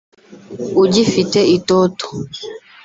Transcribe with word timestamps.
ugifite 0.83 1.39
itoto 1.57 2.07